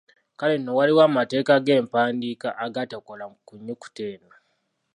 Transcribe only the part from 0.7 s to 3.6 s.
waliwo amateeka g’empandiika agatakola ku